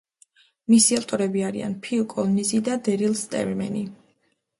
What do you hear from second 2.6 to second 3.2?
და დერილ